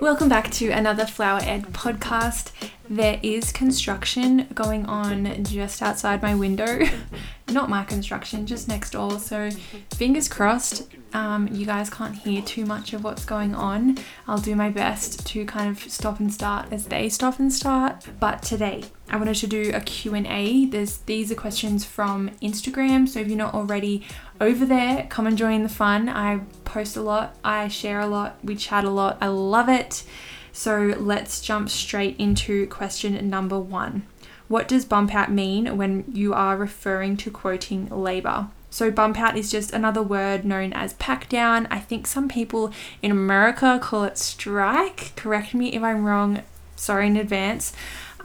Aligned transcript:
Welcome 0.00 0.28
back 0.28 0.50
to 0.52 0.68
another 0.70 1.06
Flower 1.06 1.40
Ed 1.42 1.66
podcast. 1.72 2.50
There 2.90 3.18
is 3.22 3.50
construction 3.50 4.46
going 4.54 4.84
on 4.86 5.42
just 5.44 5.80
outside 5.80 6.22
my 6.22 6.34
window. 6.34 6.80
Not 7.48 7.70
my 7.70 7.82
construction, 7.84 8.46
just 8.46 8.68
next 8.68 8.90
door. 8.90 9.18
So, 9.18 9.50
fingers 9.94 10.28
crossed, 10.28 10.88
um, 11.12 11.48
you 11.50 11.64
guys 11.64 11.88
can't 11.88 12.14
hear 12.14 12.42
too 12.42 12.66
much 12.66 12.92
of 12.92 13.04
what's 13.04 13.24
going 13.24 13.54
on. 13.54 13.96
I'll 14.28 14.38
do 14.38 14.54
my 14.54 14.68
best 14.68 15.26
to 15.28 15.46
kind 15.46 15.70
of 15.70 15.90
stop 15.90 16.20
and 16.20 16.32
start 16.32 16.72
as 16.72 16.86
they 16.86 17.08
stop 17.08 17.38
and 17.38 17.52
start. 17.52 18.04
But 18.20 18.42
today, 18.42 18.84
I 19.08 19.16
wanted 19.16 19.36
to 19.36 19.46
do 19.46 19.70
a 19.72 19.80
Q&A. 19.80 20.66
There's 20.66 20.98
these 20.98 21.32
are 21.32 21.36
questions 21.36 21.84
from 21.84 22.30
Instagram, 22.42 23.08
so 23.08 23.20
if 23.20 23.28
you're 23.28 23.38
not 23.38 23.54
already 23.54 24.02
over 24.40 24.66
there, 24.66 25.06
come 25.08 25.26
and 25.26 25.38
join 25.38 25.62
the 25.62 25.68
fun. 25.68 26.08
I 26.08 26.40
post 26.76 26.94
a 26.94 27.00
lot, 27.00 27.34
I 27.42 27.68
share 27.68 28.00
a 28.00 28.06
lot, 28.06 28.36
we 28.44 28.54
chat 28.54 28.84
a 28.84 28.90
lot. 28.90 29.16
I 29.18 29.28
love 29.28 29.70
it. 29.70 30.04
So 30.52 30.94
let's 30.98 31.40
jump 31.40 31.70
straight 31.70 32.16
into 32.18 32.66
question 32.66 33.30
number 33.30 33.58
1. 33.58 34.06
What 34.48 34.68
does 34.68 34.84
bump 34.84 35.14
out 35.14 35.32
mean 35.32 35.78
when 35.78 36.04
you 36.12 36.34
are 36.34 36.54
referring 36.54 37.16
to 37.16 37.30
quoting 37.30 37.88
labor? 37.88 38.48
So, 38.68 38.90
bump 38.90 39.18
out 39.18 39.38
is 39.38 39.50
just 39.50 39.72
another 39.72 40.02
word 40.02 40.44
known 40.44 40.74
as 40.74 40.92
pack 40.94 41.30
down. 41.30 41.66
I 41.70 41.78
think 41.78 42.06
some 42.06 42.28
people 42.28 42.72
in 43.00 43.10
America 43.10 43.78
call 43.80 44.04
it 44.04 44.18
strike. 44.18 45.12
Correct 45.16 45.54
me 45.54 45.72
if 45.72 45.82
I'm 45.82 46.04
wrong, 46.04 46.42
sorry 46.74 47.06
in 47.06 47.16
advance. 47.16 47.72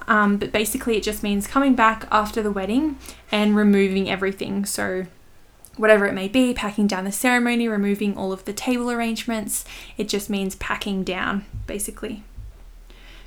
Um, 0.08 0.36
but 0.36 0.52
basically, 0.52 0.98
it 0.98 1.04
just 1.04 1.24
means 1.24 1.48
coming 1.48 1.74
back 1.74 2.05
after 2.12 2.44
the 2.44 2.52
wedding 2.52 2.98
and 3.32 3.55
removing 3.55 4.10
everything. 4.10 4.66
So, 4.66 5.05
whatever 5.81 6.05
it 6.05 6.13
may 6.13 6.27
be, 6.27 6.53
packing 6.53 6.85
down 6.85 7.05
the 7.05 7.12
ceremony, 7.12 7.67
removing 7.67 8.16
all 8.16 8.31
of 8.31 8.45
the 8.45 8.53
table 8.53 8.91
arrangements. 8.91 9.66
It 9.98 10.07
just 10.07 10.30
means 10.30 10.54
packing 10.57 11.04
down, 11.04 11.43
basically. 11.65 12.21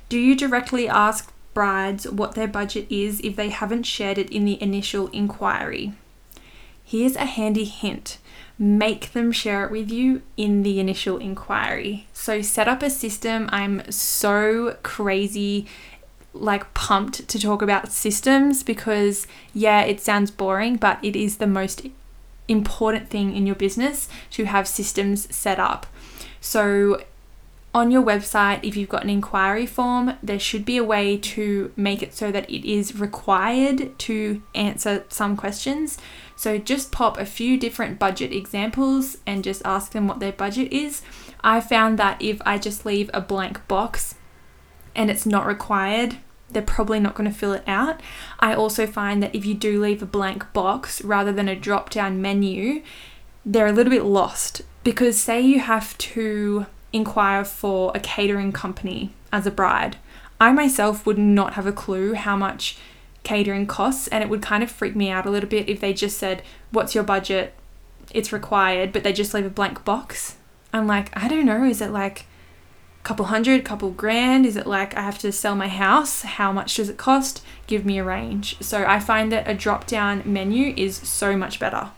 Do 0.07 0.17
you 0.17 0.35
directly 0.37 0.87
ask 0.87 1.33
brides 1.53 2.09
what 2.09 2.35
their 2.35 2.47
budget 2.47 2.87
is 2.89 3.19
if 3.19 3.35
they 3.35 3.49
haven't 3.49 3.83
shared 3.83 4.17
it 4.17 4.29
in 4.29 4.45
the 4.45 4.61
initial 4.63 5.07
inquiry? 5.07 5.95
Here's 6.81 7.17
a 7.17 7.25
handy 7.25 7.65
hint 7.65 8.19
make 8.57 9.11
them 9.11 9.33
share 9.33 9.65
it 9.65 9.71
with 9.71 9.91
you 9.91 10.21
in 10.37 10.63
the 10.63 10.79
initial 10.79 11.17
inquiry. 11.17 12.07
So, 12.13 12.41
set 12.41 12.69
up 12.69 12.81
a 12.81 12.89
system. 12.89 13.49
I'm 13.51 13.91
so 13.91 14.77
crazy 14.81 15.65
like 16.31 16.73
pumped 16.73 17.27
to 17.27 17.37
talk 17.37 17.61
about 17.61 17.91
systems 17.91 18.63
because 18.63 19.27
yeah, 19.53 19.81
it 19.81 19.99
sounds 19.99 20.31
boring, 20.31 20.77
but 20.77 21.03
it 21.03 21.17
is 21.17 21.35
the 21.35 21.47
most 21.47 21.85
important 22.47 23.09
thing 23.09 23.35
in 23.35 23.45
your 23.45 23.55
business 23.55 24.07
to 24.31 24.45
have 24.45 24.67
systems 24.67 25.33
set 25.35 25.59
up. 25.59 25.87
So, 26.39 27.03
on 27.73 27.91
your 27.91 28.03
website, 28.03 28.63
if 28.63 28.77
you've 28.77 28.87
got 28.87 29.03
an 29.03 29.09
inquiry 29.09 29.65
form, 29.65 30.13
there 30.23 30.39
should 30.39 30.63
be 30.63 30.77
a 30.77 30.83
way 30.83 31.17
to 31.17 31.73
make 31.75 32.01
it 32.01 32.13
so 32.13 32.31
that 32.31 32.49
it 32.49 32.65
is 32.65 32.97
required 32.97 33.99
to 33.99 34.41
answer 34.53 35.03
some 35.09 35.35
questions. 35.35 35.97
So, 36.37 36.57
just 36.57 36.91
pop 36.91 37.17
a 37.17 37.25
few 37.25 37.57
different 37.57 37.99
budget 37.99 38.31
examples 38.31 39.17
and 39.25 39.43
just 39.43 39.61
ask 39.65 39.91
them 39.91 40.07
what 40.07 40.19
their 40.19 40.31
budget 40.31 40.71
is. 40.71 41.01
I 41.41 41.59
found 41.59 41.99
that 41.99 42.21
if 42.21 42.41
I 42.45 42.57
just 42.57 42.85
leave 42.85 43.09
a 43.13 43.21
blank 43.21 43.67
box 43.67 44.15
and 44.95 45.11
it's 45.11 45.25
not 45.25 45.45
required, 45.45 46.17
they're 46.49 46.61
probably 46.61 46.99
not 46.99 47.15
going 47.15 47.29
to 47.29 47.37
fill 47.37 47.53
it 47.53 47.63
out. 47.67 48.01
I 48.39 48.53
also 48.53 48.85
find 48.85 49.21
that 49.23 49.33
if 49.35 49.45
you 49.45 49.53
do 49.53 49.81
leave 49.81 50.01
a 50.01 50.05
blank 50.05 50.51
box 50.53 51.03
rather 51.03 51.31
than 51.31 51.47
a 51.47 51.55
drop 51.55 51.89
down 51.89 52.21
menu, 52.21 52.83
they're 53.45 53.67
a 53.67 53.71
little 53.71 53.91
bit 53.91 54.05
lost 54.05 54.61
because, 54.83 55.17
say, 55.17 55.41
you 55.41 55.59
have 55.59 55.97
to 55.97 56.65
inquire 56.93 57.43
for 57.43 57.91
a 57.93 57.99
catering 57.99 58.51
company 58.51 59.11
as 59.31 59.45
a 59.45 59.51
bride. 59.51 59.97
I 60.39 60.51
myself 60.51 61.05
would 61.05 61.17
not 61.17 61.53
have 61.53 61.65
a 61.65 61.71
clue 61.71 62.13
how 62.13 62.35
much 62.35 62.77
catering 63.23 63.65
costs, 63.65 64.07
and 64.07 64.23
it 64.23 64.29
would 64.29 64.41
kind 64.41 64.63
of 64.63 64.71
freak 64.71 64.95
me 64.95 65.09
out 65.09 65.25
a 65.25 65.31
little 65.31 65.49
bit 65.49 65.67
if 65.67 65.79
they 65.79 65.93
just 65.93 66.17
said, 66.17 66.43
What's 66.71 66.93
your 66.93 67.03
budget? 67.03 67.53
It's 68.11 68.31
required, 68.31 68.93
but 68.93 69.03
they 69.03 69.13
just 69.13 69.33
leave 69.33 69.45
a 69.45 69.49
blank 69.49 69.83
box. 69.83 70.35
I'm 70.71 70.87
like, 70.87 71.15
I 71.17 71.27
don't 71.27 71.45
know, 71.45 71.63
is 71.63 71.81
it 71.81 71.91
like 71.91 72.25
couple 73.05 73.25
hundred, 73.25 73.63
couple 73.63 73.91
grand? 73.91 74.45
Is 74.45 74.57
it 74.57 74.65
like 74.65 74.97
I 74.97 75.01
have 75.01 75.19
to 75.19 75.31
sell 75.31 75.55
my 75.55 75.67
house? 75.67 76.23
How 76.23 76.51
much 76.51 76.75
does 76.75 76.89
it 76.89 76.97
cost? 76.97 77.41
Give 77.67 77.85
me 77.85 77.99
a 77.99 78.03
range. 78.03 78.57
So 78.61 78.83
I 78.83 78.99
find 78.99 79.31
that 79.31 79.47
a 79.47 79.53
drop 79.53 79.85
down 79.85 80.23
menu 80.25 80.73
is 80.75 80.97
so 80.97 81.37
much 81.37 81.59
better. 81.59 81.91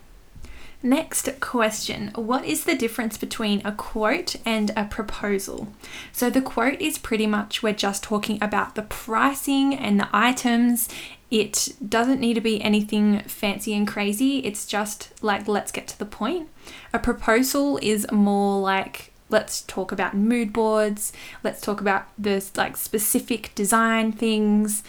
Next 0.83 1.27
question 1.39 2.11
What 2.13 2.45
is 2.45 2.65
the 2.65 2.75
difference 2.75 3.17
between 3.17 3.65
a 3.65 3.71
quote 3.71 4.35
and 4.45 4.71
a 4.75 4.85
proposal? 4.85 5.69
So, 6.11 6.29
the 6.29 6.41
quote 6.41 6.79
is 6.79 6.99
pretty 6.99 7.25
much 7.25 7.63
we're 7.63 7.73
just 7.73 8.03
talking 8.03 8.37
about 8.43 8.75
the 8.75 8.83
pricing 8.83 9.73
and 9.73 9.99
the 9.99 10.09
items. 10.13 10.87
It 11.31 11.69
doesn't 11.87 12.21
need 12.21 12.35
to 12.35 12.41
be 12.41 12.61
anything 12.61 13.21
fancy 13.21 13.73
and 13.73 13.87
crazy, 13.87 14.39
it's 14.39 14.65
just 14.67 15.11
like 15.23 15.47
let's 15.47 15.71
get 15.71 15.87
to 15.87 15.97
the 15.97 16.05
point. 16.05 16.47
A 16.93 16.99
proposal 16.99 17.79
is 17.81 18.05
more 18.11 18.61
like 18.61 19.13
let's 19.29 19.61
talk 19.61 19.91
about 19.91 20.15
mood 20.15 20.53
boards, 20.53 21.13
let's 21.43 21.61
talk 21.61 21.81
about 21.81 22.07
the 22.17 22.43
like 22.55 22.77
specific 22.77 23.51
design 23.55 24.11
things, 24.11 24.83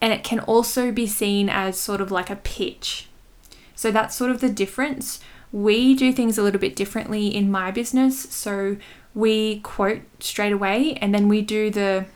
and 0.00 0.12
it 0.12 0.24
can 0.24 0.40
also 0.40 0.90
be 0.90 1.06
seen 1.06 1.48
as 1.48 1.78
sort 1.78 2.00
of 2.00 2.10
like 2.10 2.30
a 2.30 2.36
pitch. 2.36 3.08
So 3.74 3.90
that's 3.90 4.14
sort 4.14 4.30
of 4.30 4.40
the 4.40 4.48
difference. 4.48 5.20
We 5.52 5.94
do 5.94 6.12
things 6.12 6.38
a 6.38 6.42
little 6.42 6.60
bit 6.60 6.76
differently 6.76 7.28
in 7.28 7.50
my 7.50 7.70
business. 7.70 8.20
So 8.30 8.76
we 9.14 9.60
quote 9.60 10.02
straight 10.20 10.52
away 10.52 10.94
and 11.00 11.14
then 11.14 11.28
we 11.28 11.42
do 11.42 11.70
the 11.70 12.06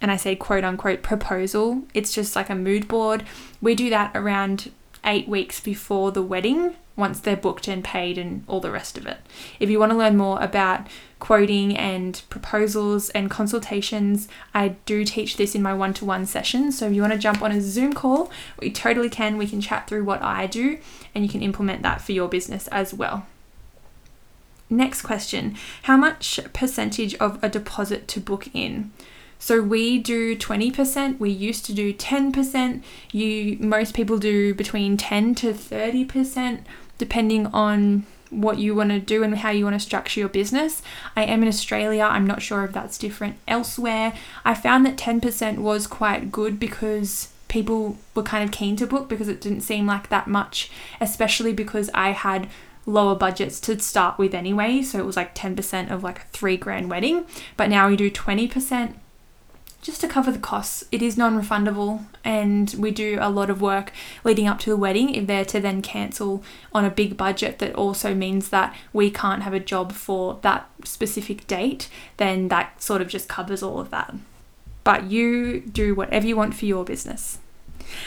and 0.00 0.10
I 0.10 0.16
say 0.16 0.36
quote 0.36 0.64
unquote 0.64 1.02
proposal. 1.02 1.84
It's 1.94 2.12
just 2.12 2.36
like 2.36 2.50
a 2.50 2.54
mood 2.54 2.88
board. 2.88 3.24
We 3.62 3.74
do 3.74 3.88
that 3.90 4.10
around 4.14 4.70
eight 5.04 5.28
weeks 5.28 5.60
before 5.60 6.12
the 6.12 6.22
wedding 6.22 6.74
once 6.96 7.20
they're 7.20 7.36
booked 7.36 7.66
and 7.66 7.82
paid 7.82 8.16
and 8.18 8.44
all 8.46 8.60
the 8.60 8.70
rest 8.70 8.96
of 8.96 9.06
it. 9.06 9.18
If 9.58 9.68
you 9.68 9.78
want 9.78 9.92
to 9.92 9.98
learn 9.98 10.16
more 10.16 10.40
about 10.40 10.86
quoting 11.18 11.76
and 11.76 12.22
proposals 12.30 13.10
and 13.10 13.30
consultations, 13.30 14.28
I 14.54 14.76
do 14.86 15.04
teach 15.04 15.36
this 15.36 15.54
in 15.54 15.62
my 15.62 15.74
one 15.74 15.94
to 15.94 16.04
one 16.04 16.26
sessions. 16.26 16.78
So 16.78 16.86
if 16.86 16.92
you 16.92 17.00
want 17.00 17.12
to 17.12 17.18
jump 17.18 17.42
on 17.42 17.50
a 17.50 17.60
Zoom 17.60 17.94
call, 17.94 18.30
we 18.60 18.70
totally 18.70 19.10
can. 19.10 19.36
We 19.36 19.46
can 19.46 19.60
chat 19.60 19.88
through 19.88 20.04
what 20.04 20.22
I 20.22 20.46
do 20.46 20.78
and 21.14 21.24
you 21.24 21.30
can 21.30 21.42
implement 21.42 21.82
that 21.82 22.00
for 22.00 22.12
your 22.12 22.28
business 22.28 22.68
as 22.68 22.94
well. 22.94 23.26
Next 24.70 25.02
question 25.02 25.56
How 25.82 25.96
much 25.96 26.40
percentage 26.52 27.14
of 27.16 27.42
a 27.42 27.48
deposit 27.48 28.08
to 28.08 28.20
book 28.20 28.48
in? 28.54 28.92
So 29.38 29.60
we 29.60 29.98
do 29.98 30.36
20%, 30.36 31.18
we 31.18 31.28
used 31.28 31.66
to 31.66 31.74
do 31.74 31.92
10%. 31.92 32.82
You 33.12 33.58
most 33.60 33.94
people 33.94 34.16
do 34.16 34.54
between 34.54 34.96
10 34.96 35.34
to 35.36 35.52
30% 35.52 36.64
depending 36.98 37.46
on 37.48 38.06
what 38.30 38.58
you 38.58 38.74
want 38.74 38.90
to 38.90 38.98
do 38.98 39.22
and 39.22 39.38
how 39.38 39.50
you 39.50 39.64
want 39.64 39.74
to 39.74 39.80
structure 39.80 40.20
your 40.20 40.28
business. 40.28 40.82
I 41.16 41.24
am 41.24 41.42
in 41.42 41.48
Australia. 41.48 42.02
I'm 42.02 42.26
not 42.26 42.42
sure 42.42 42.64
if 42.64 42.72
that's 42.72 42.98
different 42.98 43.36
elsewhere. 43.46 44.14
I 44.44 44.54
found 44.54 44.84
that 44.86 44.96
10% 44.96 45.58
was 45.58 45.86
quite 45.86 46.32
good 46.32 46.58
because 46.58 47.28
people 47.48 47.96
were 48.14 48.22
kind 48.22 48.42
of 48.42 48.50
keen 48.50 48.76
to 48.76 48.86
book 48.86 49.08
because 49.08 49.28
it 49.28 49.40
didn't 49.40 49.60
seem 49.60 49.86
like 49.86 50.08
that 50.08 50.26
much, 50.26 50.70
especially 51.00 51.52
because 51.52 51.90
I 51.94 52.10
had 52.10 52.48
lower 52.86 53.14
budgets 53.14 53.60
to 53.60 53.78
start 53.78 54.18
with 54.18 54.34
anyway. 54.34 54.82
So 54.82 54.98
it 54.98 55.06
was 55.06 55.16
like 55.16 55.34
10% 55.34 55.90
of 55.90 56.02
like 56.02 56.18
a 56.18 56.24
three 56.32 56.56
grand 56.56 56.90
wedding. 56.90 57.26
But 57.56 57.70
now 57.70 57.88
we 57.88 57.96
do 57.96 58.10
20% 58.10 58.94
just 59.84 60.00
to 60.00 60.08
cover 60.08 60.32
the 60.32 60.38
costs. 60.38 60.82
It 60.90 61.02
is 61.02 61.16
non 61.16 61.40
refundable, 61.40 62.04
and 62.24 62.74
we 62.78 62.90
do 62.90 63.18
a 63.20 63.28
lot 63.28 63.50
of 63.50 63.60
work 63.60 63.92
leading 64.24 64.48
up 64.48 64.58
to 64.60 64.70
the 64.70 64.76
wedding. 64.76 65.14
If 65.14 65.26
they're 65.26 65.44
to 65.44 65.60
then 65.60 65.82
cancel 65.82 66.42
on 66.72 66.84
a 66.84 66.90
big 66.90 67.16
budget, 67.16 67.58
that 67.60 67.74
also 67.74 68.14
means 68.14 68.48
that 68.48 68.74
we 68.92 69.10
can't 69.10 69.42
have 69.42 69.52
a 69.52 69.60
job 69.60 69.92
for 69.92 70.38
that 70.40 70.68
specific 70.84 71.46
date, 71.46 71.88
then 72.16 72.48
that 72.48 72.82
sort 72.82 73.02
of 73.02 73.08
just 73.08 73.28
covers 73.28 73.62
all 73.62 73.78
of 73.78 73.90
that. 73.90 74.14
But 74.84 75.10
you 75.10 75.60
do 75.60 75.94
whatever 75.94 76.26
you 76.26 76.36
want 76.36 76.54
for 76.54 76.64
your 76.64 76.84
business. 76.84 77.38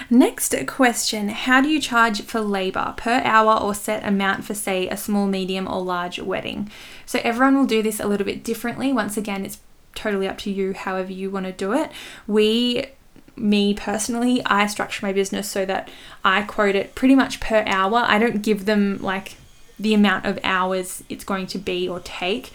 Next 0.09 0.55
question 0.65 1.29
How 1.29 1.61
do 1.61 1.69
you 1.69 1.79
charge 1.79 2.23
for 2.23 2.41
labour 2.41 2.95
per 2.97 3.21
hour 3.23 3.53
or 3.53 3.75
set 3.75 4.03
amount 4.03 4.45
for, 4.45 4.55
say, 4.55 4.87
a 4.89 4.97
small, 4.97 5.27
medium, 5.27 5.67
or 5.67 5.83
large 5.83 6.19
wedding? 6.19 6.71
So, 7.05 7.19
everyone 7.23 7.55
will 7.55 7.67
do 7.67 7.83
this 7.83 7.99
a 7.99 8.07
little 8.07 8.25
bit 8.25 8.43
differently. 8.43 8.91
Once 8.91 9.15
again, 9.15 9.45
it's 9.45 9.59
totally 9.97 10.27
up 10.27 10.37
to 10.39 10.51
you, 10.51 10.73
however 10.73 11.11
you 11.11 11.29
want 11.29 11.45
to 11.45 11.51
do 11.51 11.73
it. 11.73 11.91
We 12.25 12.87
me 13.35 13.73
personally, 13.73 14.41
I 14.45 14.67
structure 14.67 15.05
my 15.05 15.13
business 15.13 15.49
so 15.49 15.65
that 15.65 15.89
I 16.23 16.41
quote 16.41 16.75
it 16.75 16.95
pretty 16.95 17.15
much 17.15 17.39
per 17.39 17.63
hour. 17.67 18.03
I 18.05 18.17
don't 18.17 18.41
give 18.41 18.65
them 18.65 18.99
like 19.01 19.35
the 19.79 19.93
amount 19.93 20.25
of 20.25 20.39
hours 20.43 21.03
it's 21.07 21.23
going 21.23 21.47
to 21.47 21.57
be 21.57 21.87
or 21.87 21.99
take. 21.99 22.51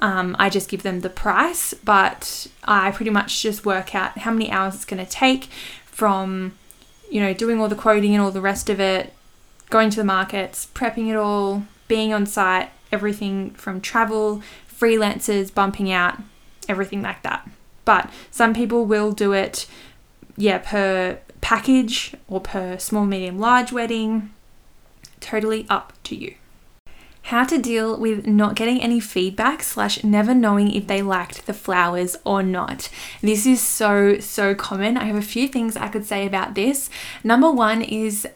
Um, 0.00 0.34
I 0.38 0.50
just 0.50 0.68
give 0.68 0.82
them 0.82 1.00
the 1.00 1.10
price, 1.10 1.72
but 1.72 2.48
I 2.64 2.90
pretty 2.90 3.10
much 3.10 3.42
just 3.42 3.64
work 3.64 3.94
out 3.94 4.18
how 4.18 4.32
many 4.32 4.50
hours 4.50 4.74
it's 4.74 4.84
going 4.84 5.04
to 5.04 5.10
take 5.10 5.44
from, 5.86 6.54
you 7.10 7.20
know, 7.20 7.32
doing 7.32 7.60
all 7.60 7.68
the 7.68 7.76
quoting 7.76 8.12
and 8.12 8.22
all 8.22 8.32
the 8.32 8.40
rest 8.40 8.68
of 8.68 8.80
it, 8.80 9.12
going 9.70 9.90
to 9.90 9.96
the 9.96 10.04
markets, 10.04 10.66
prepping 10.74 11.08
it 11.08 11.16
all, 11.16 11.64
being 11.86 12.12
on 12.12 12.26
site, 12.26 12.70
everything 12.90 13.50
from 13.52 13.80
travel, 13.80 14.42
freelancers, 14.68 15.54
bumping 15.54 15.92
out, 15.92 16.18
everything 16.68 17.02
like 17.02 17.22
that. 17.22 17.48
But 17.84 18.10
some 18.30 18.54
people 18.54 18.86
will 18.86 19.12
do 19.12 19.32
it, 19.32 19.66
yeah, 20.36 20.58
per 20.58 21.18
package 21.40 22.14
or 22.28 22.40
per 22.40 22.78
small, 22.78 23.04
medium, 23.04 23.38
large 23.38 23.72
wedding. 23.72 24.32
Totally 25.20 25.66
up 25.68 25.92
to 26.04 26.16
you. 26.16 26.34
How 27.28 27.44
to 27.44 27.56
deal 27.56 27.98
with 27.98 28.26
not 28.26 28.54
getting 28.54 28.82
any 28.82 29.00
feedback 29.00 29.62
slash 29.62 30.04
never 30.04 30.34
knowing 30.34 30.70
if 30.70 30.86
they 30.86 31.00
liked 31.00 31.46
the 31.46 31.54
flowers 31.54 32.16
or 32.24 32.42
not. 32.42 32.90
This 33.22 33.46
is 33.46 33.62
so, 33.62 34.18
so 34.18 34.54
common. 34.54 34.98
I 34.98 35.04
have 35.04 35.16
a 35.16 35.22
few 35.22 35.48
things 35.48 35.76
I 35.76 35.88
could 35.88 36.04
say 36.04 36.26
about 36.26 36.54
this. 36.54 36.90
Number 37.22 37.50
one 37.50 37.80
is 37.80 38.28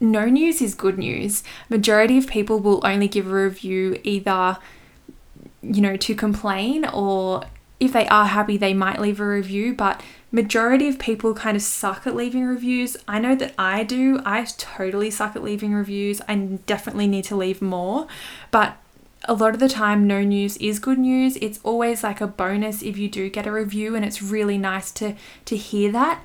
no 0.00 0.26
news 0.26 0.60
is 0.60 0.74
good 0.74 0.98
news. 0.98 1.42
Majority 1.68 2.18
of 2.18 2.26
people 2.26 2.60
will 2.60 2.86
only 2.86 3.08
give 3.08 3.26
a 3.26 3.34
review 3.34 3.98
either 4.04 4.58
you 5.60 5.80
know 5.80 5.96
to 5.96 6.14
complain 6.14 6.84
or 6.84 7.42
if 7.80 7.92
they 7.92 8.06
are 8.08 8.26
happy 8.26 8.56
they 8.56 8.74
might 8.74 9.00
leave 9.00 9.20
a 9.20 9.26
review 9.26 9.74
but 9.74 10.02
majority 10.30 10.88
of 10.88 10.98
people 10.98 11.34
kind 11.34 11.56
of 11.56 11.62
suck 11.62 12.06
at 12.06 12.14
leaving 12.14 12.44
reviews. 12.44 12.98
I 13.06 13.18
know 13.18 13.34
that 13.36 13.54
i 13.56 13.82
do. 13.82 14.20
I 14.26 14.44
totally 14.44 15.10
suck 15.10 15.34
at 15.34 15.42
leaving 15.42 15.72
reviews. 15.72 16.20
I 16.28 16.34
definitely 16.66 17.06
need 17.06 17.24
to 17.24 17.36
leave 17.36 17.62
more 17.62 18.06
but 18.50 18.76
a 19.24 19.34
lot 19.34 19.54
of 19.54 19.60
the 19.60 19.68
time 19.68 20.06
no 20.06 20.22
news 20.22 20.56
is 20.58 20.78
good 20.78 20.98
news. 20.98 21.36
It's 21.36 21.60
always 21.62 22.02
like 22.02 22.20
a 22.20 22.26
bonus 22.26 22.82
if 22.82 22.96
you 22.96 23.08
do 23.08 23.28
get 23.28 23.46
a 23.46 23.52
review 23.52 23.94
and 23.94 24.04
it's 24.04 24.22
really 24.22 24.58
nice 24.58 24.90
to 24.92 25.14
to 25.46 25.56
hear 25.56 25.90
that. 25.92 26.22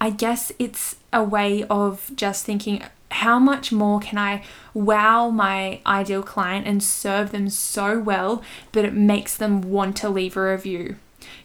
I 0.00 0.10
guess 0.10 0.52
it's 0.58 0.96
a 1.12 1.22
way 1.22 1.64
of 1.64 2.10
just 2.14 2.46
thinking 2.46 2.82
how 3.10 3.38
much 3.38 3.72
more 3.72 4.00
can 4.00 4.18
I 4.18 4.42
wow 4.72 5.30
my 5.30 5.80
ideal 5.84 6.22
client 6.22 6.66
and 6.66 6.82
serve 6.82 7.32
them 7.32 7.48
so 7.48 7.98
well 7.98 8.42
that 8.72 8.84
it 8.84 8.94
makes 8.94 9.36
them 9.36 9.62
want 9.62 9.96
to 9.98 10.08
leave 10.08 10.36
a 10.36 10.52
review? 10.52 10.96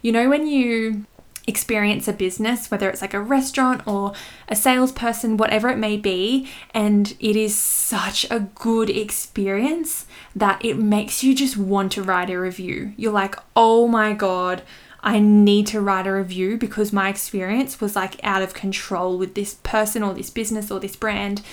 You 0.01 0.11
know, 0.11 0.29
when 0.29 0.47
you 0.47 1.05
experience 1.47 2.07
a 2.07 2.13
business, 2.13 2.71
whether 2.71 2.89
it's 2.89 3.01
like 3.01 3.13
a 3.13 3.21
restaurant 3.21 3.85
or 3.87 4.13
a 4.47 4.55
salesperson, 4.55 5.37
whatever 5.37 5.69
it 5.69 5.77
may 5.77 5.97
be, 5.97 6.49
and 6.73 7.15
it 7.19 7.35
is 7.35 7.55
such 7.55 8.25
a 8.31 8.39
good 8.39 8.89
experience 8.89 10.07
that 10.35 10.63
it 10.63 10.77
makes 10.77 11.23
you 11.23 11.35
just 11.35 11.57
want 11.57 11.91
to 11.91 12.03
write 12.03 12.29
a 12.29 12.39
review. 12.39 12.93
You're 12.97 13.11
like, 13.11 13.35
oh 13.55 13.87
my 13.87 14.13
God, 14.13 14.63
I 15.05 15.19
need 15.19 15.67
to 15.67 15.81
write 15.81 16.07
a 16.07 16.13
review 16.13 16.57
because 16.57 16.91
my 16.91 17.09
experience 17.09 17.79
was 17.79 17.95
like 17.95 18.19
out 18.23 18.41
of 18.41 18.55
control 18.55 19.19
with 19.19 19.35
this 19.35 19.53
person 19.61 20.01
or 20.01 20.15
this 20.15 20.31
business 20.31 20.71
or 20.71 20.79
this 20.79 20.95
brand. 20.95 21.43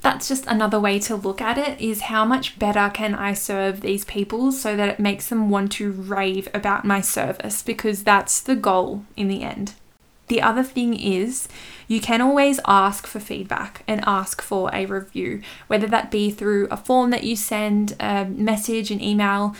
That's 0.00 0.26
just 0.26 0.46
another 0.46 0.80
way 0.80 0.98
to 1.00 1.14
look 1.14 1.40
at 1.40 1.58
it 1.58 1.80
is 1.80 2.02
how 2.02 2.24
much 2.24 2.58
better 2.58 2.90
can 2.92 3.14
I 3.14 3.34
serve 3.34 3.80
these 3.80 4.04
people 4.04 4.50
so 4.50 4.76
that 4.76 4.88
it 4.88 4.98
makes 4.98 5.28
them 5.28 5.48
want 5.48 5.70
to 5.72 5.92
rave 5.92 6.48
about 6.52 6.84
my 6.84 7.00
service 7.00 7.62
because 7.62 8.02
that's 8.02 8.40
the 8.40 8.56
goal 8.56 9.04
in 9.16 9.28
the 9.28 9.42
end. 9.42 9.74
The 10.28 10.42
other 10.42 10.64
thing 10.64 10.98
is, 10.98 11.48
you 11.86 12.00
can 12.00 12.20
always 12.20 12.58
ask 12.66 13.06
for 13.06 13.20
feedback 13.20 13.84
and 13.86 14.02
ask 14.06 14.42
for 14.42 14.70
a 14.74 14.86
review, 14.86 15.40
whether 15.68 15.86
that 15.86 16.10
be 16.10 16.32
through 16.32 16.66
a 16.68 16.76
form 16.76 17.10
that 17.10 17.22
you 17.22 17.36
send, 17.36 17.94
a 18.00 18.24
message, 18.24 18.90
an 18.90 19.00
email, 19.00 19.54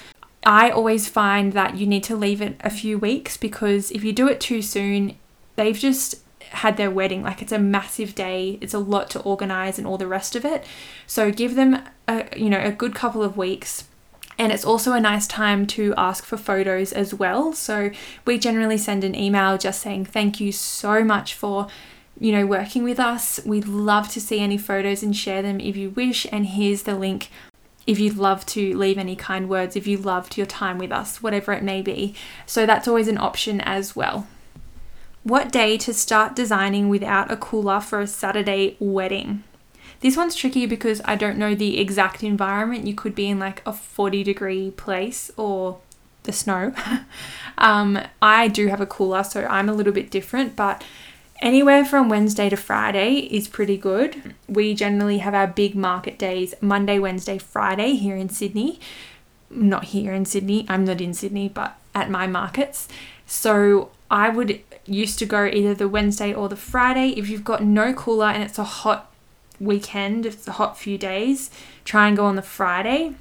I 0.46 0.70
always 0.70 1.08
find 1.08 1.52
that 1.54 1.76
you 1.76 1.88
need 1.88 2.04
to 2.04 2.14
leave 2.14 2.40
it 2.40 2.56
a 2.60 2.70
few 2.70 2.98
weeks 2.98 3.36
because 3.36 3.90
if 3.90 4.04
you 4.04 4.12
do 4.12 4.28
it 4.28 4.40
too 4.40 4.62
soon, 4.62 5.16
they've 5.56 5.76
just 5.76 6.22
had 6.40 6.76
their 6.76 6.90
wedding. 6.90 7.24
Like 7.24 7.42
it's 7.42 7.50
a 7.50 7.58
massive 7.58 8.14
day, 8.14 8.56
it's 8.60 8.72
a 8.72 8.78
lot 8.78 9.10
to 9.10 9.20
organize 9.22 9.76
and 9.76 9.88
all 9.88 9.98
the 9.98 10.06
rest 10.06 10.36
of 10.36 10.44
it. 10.44 10.64
So 11.04 11.32
give 11.32 11.56
them 11.56 11.82
a 12.06 12.26
you 12.36 12.48
know 12.48 12.60
a 12.60 12.70
good 12.70 12.94
couple 12.94 13.24
of 13.24 13.36
weeks. 13.36 13.88
And 14.38 14.52
it's 14.52 14.64
also 14.64 14.92
a 14.92 15.00
nice 15.00 15.26
time 15.26 15.66
to 15.68 15.94
ask 15.96 16.24
for 16.24 16.36
photos 16.36 16.92
as 16.92 17.12
well. 17.12 17.52
So 17.52 17.90
we 18.24 18.38
generally 18.38 18.78
send 18.78 19.02
an 19.02 19.14
email 19.16 19.58
just 19.58 19.80
saying 19.80 20.04
thank 20.04 20.40
you 20.40 20.52
so 20.52 21.02
much 21.02 21.34
for 21.34 21.66
you 22.20 22.30
know 22.30 22.46
working 22.46 22.84
with 22.84 23.00
us. 23.00 23.40
We'd 23.44 23.66
love 23.66 24.08
to 24.10 24.20
see 24.20 24.38
any 24.38 24.58
photos 24.58 25.02
and 25.02 25.16
share 25.16 25.42
them 25.42 25.58
if 25.58 25.76
you 25.76 25.90
wish 25.90 26.24
and 26.30 26.46
here's 26.46 26.84
the 26.84 26.94
link 26.94 27.30
if 27.86 27.98
you'd 27.98 28.16
love 28.16 28.44
to 28.46 28.76
leave 28.76 28.98
any 28.98 29.16
kind 29.16 29.48
words, 29.48 29.76
if 29.76 29.86
you 29.86 29.96
loved 29.96 30.36
your 30.36 30.46
time 30.46 30.78
with 30.78 30.90
us, 30.90 31.22
whatever 31.22 31.52
it 31.52 31.62
may 31.62 31.82
be. 31.82 32.14
So 32.44 32.66
that's 32.66 32.88
always 32.88 33.08
an 33.08 33.18
option 33.18 33.60
as 33.60 33.94
well. 33.94 34.26
What 35.22 35.50
day 35.50 35.76
to 35.78 35.92
start 35.92 36.36
designing 36.36 36.88
without 36.88 37.30
a 37.30 37.36
cooler 37.36 37.80
for 37.80 38.00
a 38.00 38.06
Saturday 38.06 38.76
wedding? 38.78 39.42
This 40.00 40.16
one's 40.16 40.34
tricky 40.34 40.66
because 40.66 41.00
I 41.04 41.16
don't 41.16 41.38
know 41.38 41.54
the 41.54 41.78
exact 41.80 42.22
environment. 42.22 42.86
You 42.86 42.94
could 42.94 43.14
be 43.14 43.28
in 43.28 43.38
like 43.38 43.62
a 43.66 43.72
40 43.72 44.22
degree 44.22 44.70
place 44.72 45.30
or 45.36 45.78
the 46.24 46.32
snow. 46.32 46.74
um, 47.58 47.98
I 48.20 48.48
do 48.48 48.68
have 48.68 48.80
a 48.80 48.86
cooler, 48.86 49.24
so 49.24 49.46
I'm 49.46 49.68
a 49.68 49.72
little 49.72 49.92
bit 49.92 50.10
different, 50.10 50.54
but 50.54 50.84
Anywhere 51.40 51.84
from 51.84 52.08
Wednesday 52.08 52.48
to 52.48 52.56
Friday 52.56 53.16
is 53.30 53.46
pretty 53.46 53.76
good. 53.76 54.34
We 54.48 54.74
generally 54.74 55.18
have 55.18 55.34
our 55.34 55.46
big 55.46 55.74
market 55.74 56.18
days 56.18 56.54
Monday, 56.60 56.98
Wednesday, 56.98 57.36
Friday 57.36 57.94
here 57.94 58.16
in 58.16 58.30
Sydney. 58.30 58.80
Not 59.50 59.84
here 59.84 60.12
in 60.12 60.24
Sydney, 60.24 60.64
I'm 60.68 60.84
not 60.84 61.00
in 61.00 61.12
Sydney, 61.12 61.48
but 61.48 61.76
at 61.94 62.10
my 62.10 62.26
markets. 62.26 62.88
So 63.26 63.90
I 64.10 64.30
would 64.30 64.60
used 64.86 65.18
to 65.18 65.26
go 65.26 65.44
either 65.44 65.74
the 65.74 65.88
Wednesday 65.88 66.32
or 66.32 66.48
the 66.48 66.56
Friday. 66.56 67.10
If 67.10 67.28
you've 67.28 67.44
got 67.44 67.62
no 67.62 67.92
cooler 67.92 68.26
and 68.26 68.42
it's 68.42 68.58
a 68.58 68.64
hot 68.64 69.12
weekend, 69.60 70.24
if 70.24 70.34
it's 70.34 70.48
a 70.48 70.52
hot 70.52 70.78
few 70.78 70.96
days, 70.96 71.50
try 71.84 72.08
and 72.08 72.16
go 72.16 72.24
on 72.24 72.36
the 72.36 72.42
Friday. 72.42 73.14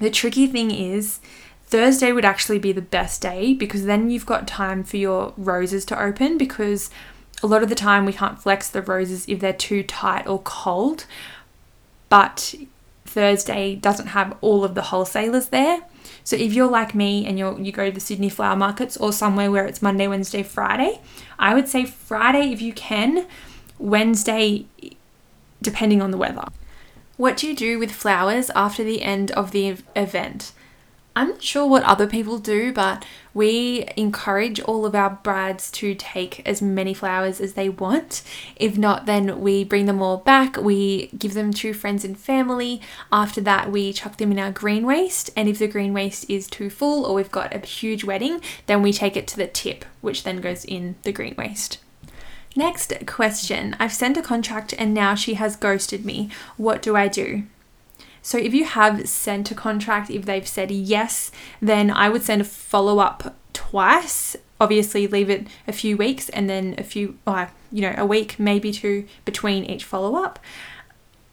The 0.00 0.10
tricky 0.10 0.46
thing 0.46 0.70
is, 0.72 1.20
Thursday 1.66 2.12
would 2.12 2.24
actually 2.24 2.58
be 2.58 2.72
the 2.72 2.82
best 2.82 3.22
day 3.22 3.54
because 3.54 3.84
then 3.84 4.10
you've 4.10 4.26
got 4.26 4.46
time 4.46 4.84
for 4.84 4.98
your 4.98 5.32
roses 5.36 5.84
to 5.86 6.02
open 6.02 6.36
because 6.36 6.90
a 7.42 7.46
lot 7.46 7.62
of 7.62 7.68
the 7.68 7.74
time 7.74 8.04
we 8.04 8.12
can't 8.12 8.40
flex 8.40 8.68
the 8.68 8.82
roses 8.82 9.24
if 9.28 9.40
they're 9.40 9.52
too 9.52 9.82
tight 9.82 10.26
or 10.26 10.40
cold, 10.42 11.06
but 12.08 12.54
Thursday 13.04 13.74
doesn't 13.74 14.08
have 14.08 14.36
all 14.40 14.64
of 14.64 14.74
the 14.74 14.82
wholesalers 14.82 15.48
there. 15.48 15.80
So 16.24 16.36
if 16.36 16.52
you're 16.52 16.70
like 16.70 16.94
me 16.94 17.26
and 17.26 17.38
you 17.38 17.58
you 17.58 17.72
go 17.72 17.86
to 17.86 17.92
the 17.92 18.00
Sydney 18.00 18.28
flower 18.28 18.56
markets 18.56 18.96
or 18.96 19.12
somewhere 19.12 19.50
where 19.50 19.66
it's 19.66 19.82
Monday, 19.82 20.06
Wednesday, 20.06 20.42
Friday, 20.42 21.00
I 21.38 21.54
would 21.54 21.68
say 21.68 21.84
Friday 21.84 22.52
if 22.52 22.62
you 22.62 22.72
can, 22.72 23.26
Wednesday 23.78 24.66
depending 25.60 26.00
on 26.02 26.10
the 26.10 26.16
weather. 26.16 26.44
What 27.16 27.36
do 27.36 27.46
you 27.46 27.54
do 27.54 27.78
with 27.78 27.92
flowers 27.92 28.50
after 28.50 28.82
the 28.82 29.02
end 29.02 29.30
of 29.32 29.50
the 29.50 29.76
event? 29.94 30.52
I'm 31.14 31.30
not 31.30 31.42
sure 31.42 31.66
what 31.66 31.82
other 31.82 32.06
people 32.06 32.38
do, 32.38 32.72
but 32.72 33.04
we 33.34 33.86
encourage 33.96 34.60
all 34.60 34.86
of 34.86 34.94
our 34.94 35.10
brides 35.10 35.70
to 35.72 35.94
take 35.94 36.46
as 36.46 36.62
many 36.62 36.94
flowers 36.94 37.38
as 37.38 37.52
they 37.52 37.68
want. 37.68 38.22
If 38.56 38.78
not, 38.78 39.04
then 39.04 39.40
we 39.40 39.62
bring 39.62 39.84
them 39.84 40.00
all 40.00 40.16
back. 40.16 40.56
We 40.56 41.08
give 41.18 41.34
them 41.34 41.52
to 41.54 41.74
friends 41.74 42.02
and 42.04 42.18
family. 42.18 42.80
After 43.12 43.42
that, 43.42 43.70
we 43.70 43.92
chuck 43.92 44.16
them 44.16 44.32
in 44.32 44.38
our 44.38 44.52
green 44.52 44.86
waste. 44.86 45.28
And 45.36 45.50
if 45.50 45.58
the 45.58 45.68
green 45.68 45.92
waste 45.92 46.30
is 46.30 46.46
too 46.46 46.70
full 46.70 47.04
or 47.04 47.14
we've 47.14 47.30
got 47.30 47.54
a 47.54 47.58
huge 47.58 48.04
wedding, 48.04 48.40
then 48.66 48.80
we 48.80 48.92
take 48.92 49.16
it 49.16 49.26
to 49.28 49.36
the 49.36 49.46
tip, 49.46 49.84
which 50.00 50.24
then 50.24 50.40
goes 50.40 50.64
in 50.64 50.96
the 51.02 51.12
green 51.12 51.34
waste. 51.36 51.78
Next 52.56 52.92
question 53.06 53.76
I've 53.78 53.92
sent 53.92 54.16
a 54.16 54.22
contract 54.22 54.74
and 54.78 54.92
now 54.92 55.14
she 55.14 55.34
has 55.34 55.56
ghosted 55.56 56.04
me. 56.04 56.30
What 56.56 56.82
do 56.82 56.96
I 56.96 57.08
do? 57.08 57.44
So 58.22 58.38
if 58.38 58.54
you 58.54 58.64
have 58.64 59.08
sent 59.08 59.50
a 59.50 59.54
contract, 59.54 60.08
if 60.08 60.24
they've 60.24 60.46
said 60.46 60.70
yes, 60.70 61.32
then 61.60 61.90
I 61.90 62.08
would 62.08 62.22
send 62.22 62.40
a 62.40 62.44
follow 62.44 63.00
up 63.00 63.34
twice. 63.52 64.36
Obviously, 64.60 65.08
leave 65.08 65.28
it 65.28 65.48
a 65.66 65.72
few 65.72 65.96
weeks 65.96 66.28
and 66.28 66.48
then 66.48 66.76
a 66.78 66.84
few, 66.84 67.18
you 67.72 67.82
know, 67.82 67.94
a 67.98 68.06
week, 68.06 68.38
maybe 68.38 68.72
two 68.72 69.06
between 69.24 69.64
each 69.64 69.84
follow 69.84 70.14
up. 70.22 70.38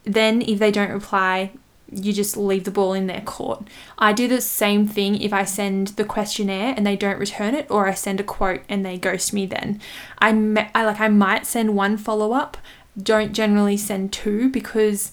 Then, 0.03 0.41
if 0.41 0.57
they 0.57 0.71
don't 0.71 0.91
reply, 0.91 1.51
you 1.91 2.11
just 2.11 2.37
leave 2.37 2.63
the 2.63 2.71
ball 2.71 2.93
in 2.93 3.07
their 3.07 3.21
court. 3.21 3.67
I 3.97 4.13
do 4.13 4.27
the 4.27 4.41
same 4.41 4.87
thing 4.87 5.21
if 5.21 5.31
I 5.31 5.43
send 5.43 5.89
the 5.89 6.05
questionnaire 6.05 6.73
and 6.75 6.85
they 6.85 6.95
don't 6.95 7.19
return 7.19 7.53
it, 7.53 7.67
or 7.69 7.87
I 7.87 7.93
send 7.93 8.19
a 8.19 8.23
quote 8.23 8.61
and 8.67 8.83
they 8.83 8.97
ghost 8.97 9.31
me. 9.31 9.45
Then 9.45 9.79
I, 10.19 10.69
I 10.73 10.85
like 10.85 10.99
I 10.99 11.07
might 11.07 11.45
send 11.45 11.75
one 11.75 11.97
follow 11.97 12.31
up. 12.33 12.57
Don't 13.01 13.33
generally 13.33 13.77
send 13.77 14.11
two 14.11 14.49
because 14.49 15.11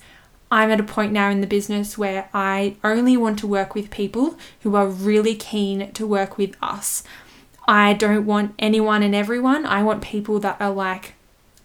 I'm 0.51 0.71
at 0.71 0.81
a 0.81 0.85
point 0.85 1.13
now 1.13 1.31
in 1.31 1.41
the 1.41 1.47
business 1.47 1.99
where 1.99 2.29
I 2.33 2.77
only 2.85 3.17
want 3.17 3.39
to 3.41 3.47
work 3.47 3.75
with 3.75 3.91
people 3.91 4.39
who 4.61 4.77
are 4.77 4.87
really 4.87 5.35
keen 5.35 5.91
to 5.93 6.07
work 6.07 6.39
with 6.39 6.57
us. 6.63 7.03
I 7.67 7.95
don't 7.95 8.27
want 8.27 8.55
anyone 8.59 9.03
and 9.03 9.15
everyone. 9.15 9.67
I 9.67 9.83
want 9.83 10.03
people 10.03 10.39
that 10.41 10.61
are 10.61 10.71
like, 10.71 11.15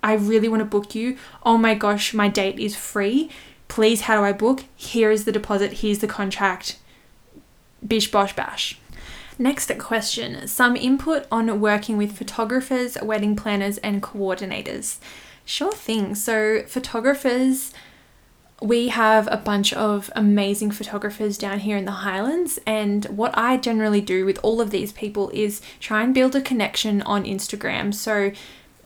I 0.01 0.13
really 0.13 0.49
want 0.49 0.61
to 0.61 0.65
book 0.65 0.95
you. 0.95 1.17
Oh 1.43 1.57
my 1.57 1.75
gosh, 1.75 2.13
my 2.13 2.27
date 2.27 2.59
is 2.59 2.75
free. 2.75 3.29
Please, 3.67 4.01
how 4.01 4.15
do 4.17 4.25
I 4.25 4.33
book? 4.33 4.63
Here 4.75 5.11
is 5.11 5.25
the 5.25 5.31
deposit, 5.31 5.73
here's 5.73 5.99
the 5.99 6.07
contract. 6.07 6.79
Bish 7.87 8.09
bosh 8.09 8.35
bash. 8.35 8.79
Next 9.37 9.71
question 9.79 10.47
Some 10.47 10.75
input 10.75 11.25
on 11.31 11.59
working 11.59 11.97
with 11.97 12.17
photographers, 12.17 12.97
wedding 13.01 13.35
planners, 13.35 13.77
and 13.79 14.01
coordinators. 14.01 14.97
Sure 15.45 15.71
thing. 15.71 16.15
So, 16.15 16.63
photographers 16.67 17.73
we 18.61 18.89
have 18.89 19.27
a 19.31 19.37
bunch 19.37 19.73
of 19.73 20.11
amazing 20.15 20.69
photographers 20.69 21.37
down 21.37 21.59
here 21.59 21.77
in 21.77 21.85
the 21.85 21.91
Highlands. 21.91 22.59
And 22.67 23.05
what 23.05 23.35
I 23.35 23.57
generally 23.57 24.01
do 24.01 24.23
with 24.23 24.39
all 24.43 24.61
of 24.61 24.69
these 24.69 24.91
people 24.91 25.31
is 25.33 25.61
try 25.79 26.03
and 26.03 26.13
build 26.13 26.35
a 26.35 26.41
connection 26.41 27.01
on 27.01 27.23
Instagram. 27.23 27.91
So 27.91 28.31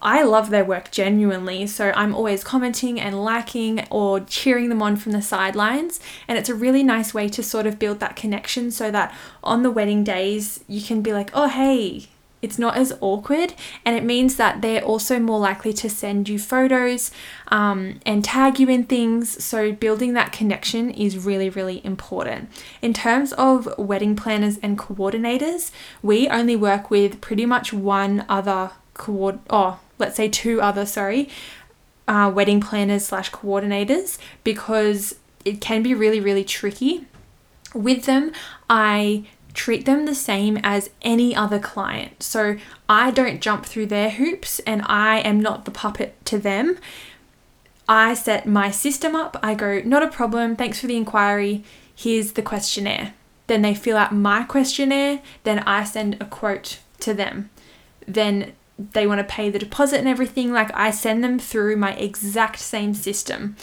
I 0.01 0.23
love 0.23 0.49
their 0.49 0.63
work 0.63 0.91
genuinely. 0.91 1.67
So 1.67 1.91
I'm 1.93 2.15
always 2.15 2.41
commenting 2.41 3.01
and 3.01 3.21
liking 3.21 3.85
or 3.89 4.21
cheering 4.21 4.69
them 4.69 4.81
on 4.81 4.95
from 4.95 5.11
the 5.11 5.21
sidelines. 5.21 5.99
And 6.25 6.37
it's 6.37 6.49
a 6.49 6.55
really 6.55 6.83
nice 6.83 7.13
way 7.13 7.27
to 7.29 7.43
sort 7.43 7.67
of 7.67 7.77
build 7.77 7.99
that 7.99 8.15
connection 8.15 8.71
so 8.71 8.91
that 8.91 9.13
on 9.43 9.63
the 9.63 9.71
wedding 9.71 10.05
days, 10.05 10.63
you 10.67 10.81
can 10.81 11.01
be 11.01 11.11
like, 11.11 11.31
oh, 11.33 11.49
hey, 11.49 12.07
it's 12.45 12.59
not 12.59 12.77
as 12.77 12.93
awkward, 13.01 13.53
and 13.83 13.95
it 13.95 14.03
means 14.03 14.37
that 14.37 14.61
they're 14.61 14.83
also 14.83 15.19
more 15.19 15.39
likely 15.39 15.73
to 15.73 15.89
send 15.89 16.29
you 16.29 16.39
photos 16.39 17.11
um, 17.49 17.99
and 18.05 18.23
tag 18.23 18.59
you 18.59 18.69
in 18.69 18.85
things. 18.85 19.43
So, 19.43 19.71
building 19.71 20.13
that 20.13 20.31
connection 20.31 20.91
is 20.91 21.17
really, 21.17 21.49
really 21.49 21.83
important. 21.83 22.49
In 22.81 22.93
terms 22.93 23.33
of 23.33 23.67
wedding 23.77 24.15
planners 24.15 24.57
and 24.59 24.77
coordinators, 24.77 25.71
we 26.01 26.29
only 26.29 26.55
work 26.55 26.89
with 26.89 27.19
pretty 27.19 27.45
much 27.45 27.73
one 27.73 28.25
other 28.29 28.71
coord, 28.93 29.39
oh, 29.49 29.79
let's 29.97 30.15
say 30.15 30.29
two 30.29 30.61
other, 30.61 30.85
sorry, 30.85 31.27
uh, 32.07 32.31
wedding 32.33 32.61
planners 32.61 33.05
slash 33.05 33.31
coordinators 33.31 34.19
because 34.43 35.15
it 35.43 35.59
can 35.61 35.81
be 35.81 35.93
really, 35.93 36.19
really 36.19 36.43
tricky. 36.43 37.05
With 37.73 38.05
them, 38.05 38.31
I 38.69 39.25
treat 39.55 39.85
them 39.85 40.05
the 40.05 40.15
same 40.15 40.59
as 40.61 40.89
any 41.01 41.35
other 41.35 41.59
client. 41.59 42.21
So 42.21 42.57
I 42.87 43.11
don't 43.11 43.41
jump 43.41 43.65
through 43.65 43.87
their 43.87 44.11
hoops 44.11 44.59
and 44.59 44.83
I 44.85 45.19
am 45.19 45.39
not 45.39 45.65
the 45.65 45.71
puppet 45.71 46.13
to 46.25 46.37
them. 46.37 46.77
I 47.87 48.13
set 48.13 48.45
my 48.45 48.71
system 48.71 49.15
up. 49.15 49.37
I 49.41 49.55
go, 49.55 49.81
not 49.85 50.03
a 50.03 50.07
problem. 50.07 50.55
Thanks 50.55 50.79
for 50.79 50.87
the 50.87 50.97
inquiry. 50.97 51.63
Here's 51.95 52.33
the 52.33 52.41
questionnaire. 52.41 53.13
Then 53.47 53.61
they 53.61 53.75
fill 53.75 53.97
out 53.97 54.13
my 54.13 54.43
questionnaire. 54.43 55.21
Then 55.43 55.59
I 55.59 55.83
send 55.83 56.17
a 56.19 56.25
quote 56.25 56.79
to 56.99 57.13
them. 57.13 57.49
Then 58.07 58.53
they 58.77 59.07
want 59.07 59.19
to 59.19 59.33
pay 59.33 59.49
the 59.49 59.59
deposit 59.59 59.99
and 59.99 60.07
everything. 60.07 60.51
Like 60.51 60.71
I 60.73 60.91
send 60.91 61.23
them 61.23 61.39
through 61.39 61.77
my 61.77 61.93
exact 61.93 62.59
same 62.59 62.93
system 62.93 63.55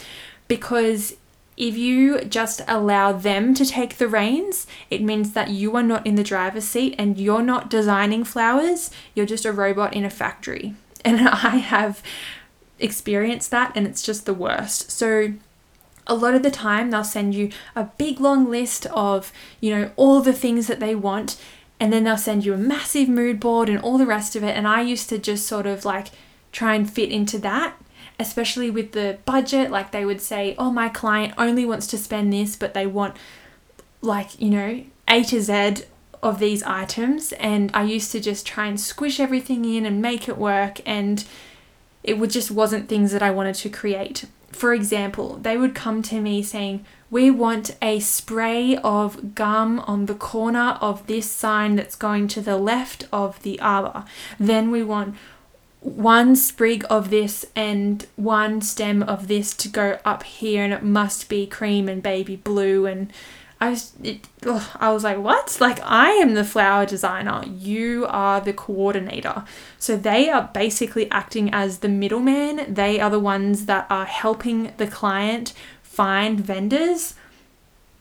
because 0.47 1.15
if 1.55 1.77
you 1.77 2.21
just 2.21 2.61
allow 2.67 3.11
them 3.11 3.53
to 3.53 3.65
take 3.65 3.97
the 3.97 4.07
reins, 4.07 4.65
it 4.89 5.01
means 5.01 5.33
that 5.33 5.49
you 5.49 5.75
are 5.75 5.83
not 5.83 6.05
in 6.05 6.15
the 6.15 6.23
driver's 6.23 6.65
seat 6.65 6.95
and 6.97 7.19
you're 7.19 7.43
not 7.43 7.69
designing 7.69 8.23
flowers, 8.23 8.89
you're 9.13 9.25
just 9.25 9.45
a 9.45 9.51
robot 9.51 9.93
in 9.93 10.03
a 10.03 10.09
factory. 10.09 10.75
And 11.05 11.27
I 11.27 11.57
have 11.57 12.01
experienced 12.79 13.51
that 13.51 13.73
and 13.75 13.85
it's 13.85 14.01
just 14.01 14.25
the 14.25 14.33
worst. 14.33 14.89
So, 14.89 15.33
a 16.07 16.15
lot 16.15 16.33
of 16.33 16.43
the 16.43 16.51
time 16.51 16.91
they'll 16.91 17.03
send 17.03 17.35
you 17.35 17.51
a 17.75 17.83
big 17.97 18.21
long 18.21 18.49
list 18.49 18.85
of, 18.85 19.33
you 19.59 19.75
know, 19.75 19.91
all 19.97 20.21
the 20.21 20.31
things 20.31 20.67
that 20.67 20.79
they 20.79 20.95
want 20.95 21.35
and 21.77 21.91
then 21.91 22.05
they'll 22.05 22.15
send 22.15 22.45
you 22.45 22.53
a 22.53 22.57
massive 22.57 23.09
mood 23.09 23.41
board 23.41 23.67
and 23.67 23.79
all 23.79 23.97
the 23.97 24.05
rest 24.05 24.37
of 24.37 24.43
it 24.43 24.55
and 24.55 24.65
I 24.65 24.81
used 24.81 25.09
to 25.09 25.17
just 25.17 25.45
sort 25.45 25.65
of 25.65 25.83
like 25.83 26.07
try 26.53 26.75
and 26.75 26.89
fit 26.89 27.11
into 27.11 27.37
that 27.39 27.75
especially 28.23 28.71
with 28.71 28.93
the 28.93 29.19
budget. 29.25 29.69
Like 29.69 29.91
they 29.91 30.05
would 30.05 30.21
say, 30.21 30.55
oh, 30.57 30.71
my 30.71 30.89
client 30.89 31.33
only 31.37 31.65
wants 31.65 31.87
to 31.87 31.97
spend 31.97 32.33
this, 32.33 32.55
but 32.55 32.73
they 32.73 32.87
want 32.87 33.15
like, 34.01 34.39
you 34.41 34.49
know, 34.49 34.83
A 35.07 35.23
to 35.25 35.41
Z 35.41 35.85
of 36.23 36.39
these 36.39 36.63
items. 36.63 37.33
And 37.33 37.69
I 37.73 37.83
used 37.83 38.11
to 38.13 38.19
just 38.19 38.47
try 38.47 38.65
and 38.67 38.79
squish 38.79 39.19
everything 39.19 39.65
in 39.65 39.85
and 39.85 40.01
make 40.01 40.27
it 40.27 40.37
work. 40.37 40.79
And 40.85 41.23
it 42.03 42.17
would 42.17 42.31
just 42.31 42.49
wasn't 42.49 42.89
things 42.89 43.11
that 43.11 43.21
I 43.21 43.29
wanted 43.29 43.55
to 43.55 43.69
create. 43.69 44.25
For 44.51 44.73
example, 44.73 45.37
they 45.37 45.57
would 45.57 45.75
come 45.75 46.01
to 46.03 46.21
me 46.21 46.43
saying, 46.43 46.85
We 47.09 47.29
want 47.31 47.75
a 47.81 47.99
spray 47.99 48.77
of 48.77 49.35
gum 49.35 49.79
on 49.81 50.05
the 50.05 50.15
corner 50.15 50.77
of 50.79 51.05
this 51.07 51.29
sign 51.29 51.75
that's 51.75 51.95
going 51.95 52.27
to 52.29 52.41
the 52.41 52.57
left 52.57 53.07
of 53.11 53.41
the 53.43 53.59
arbor. 53.59 54.05
Then 54.39 54.71
we 54.71 54.83
want 54.83 55.15
one 55.83 56.35
sprig 56.35 56.85
of 56.89 57.09
this 57.09 57.45
and 57.55 58.07
one 58.15 58.61
stem 58.61 59.03
of 59.03 59.27
this 59.27 59.53
to 59.53 59.67
go 59.67 59.99
up 60.05 60.23
here 60.23 60.63
and 60.63 60.73
it 60.73 60.83
must 60.83 61.27
be 61.27 61.45
cream 61.45 61.89
and 61.89 62.01
baby 62.01 62.37
blue. 62.37 62.85
And 62.85 63.11
I 63.59 63.71
was 63.71 63.91
it, 64.01 64.27
ugh, 64.45 64.63
I 64.79 64.91
was 64.91 65.03
like 65.03 65.17
what? 65.17 65.57
Like 65.59 65.79
I 65.83 66.11
am 66.11 66.35
the 66.35 66.45
flower 66.45 66.85
designer. 66.85 67.43
You 67.45 68.05
are 68.07 68.39
the 68.39 68.53
coordinator. 68.53 69.43
So 69.77 69.97
they 69.97 70.29
are 70.29 70.49
basically 70.53 71.11
acting 71.11 71.53
as 71.53 71.79
the 71.79 71.89
middleman. 71.89 72.73
They 72.73 73.01
are 73.01 73.09
the 73.09 73.19
ones 73.19 73.65
that 73.65 73.85
are 73.89 74.05
helping 74.05 74.71
the 74.77 74.87
client 74.87 75.53
find 75.81 76.39
vendors. 76.39 77.15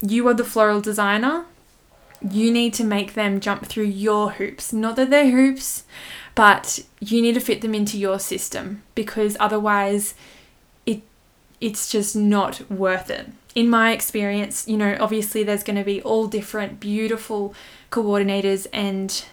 You 0.00 0.28
are 0.28 0.34
the 0.34 0.44
floral 0.44 0.80
designer. 0.80 1.46
You 2.30 2.52
need 2.52 2.74
to 2.74 2.84
make 2.84 3.14
them 3.14 3.40
jump 3.40 3.66
through 3.66 3.86
your 3.86 4.30
hoops 4.30 4.72
not 4.72 4.94
that 4.94 5.10
they're 5.10 5.32
hoops 5.32 5.82
but 6.34 6.80
you 7.00 7.20
need 7.20 7.34
to 7.34 7.40
fit 7.40 7.60
them 7.60 7.74
into 7.74 7.98
your 7.98 8.18
system 8.18 8.82
because 8.94 9.36
otherwise 9.40 10.14
it 10.86 11.02
it's 11.60 11.90
just 11.90 12.16
not 12.16 12.70
worth 12.70 13.10
it. 13.10 13.28
In 13.54 13.68
my 13.68 13.92
experience, 13.92 14.66
you 14.66 14.76
know, 14.78 14.96
obviously 14.98 15.44
there's 15.44 15.62
going 15.62 15.76
to 15.76 15.84
be 15.84 16.00
all 16.02 16.26
different 16.26 16.80
beautiful 16.80 17.54
coordinators 17.90 18.66
and 18.72 19.24